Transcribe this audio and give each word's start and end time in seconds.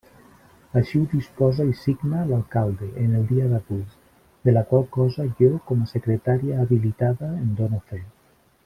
Així 0.79 1.01
ho 1.01 1.09
disposa 1.11 1.67
i 1.73 1.75
signa 1.81 2.23
l'alcalde, 2.29 2.89
en 3.03 3.13
el 3.19 3.27
dia 3.33 3.51
d'avui, 3.53 3.85
de 4.49 4.57
la 4.57 4.65
qual 4.73 4.89
cosa 4.99 5.29
jo, 5.43 5.53
com 5.69 5.85
a 5.89 5.93
secretària 5.95 6.61
habilitada, 6.65 7.31
en 7.45 7.55
dono 7.63 7.85
fe. 7.93 8.03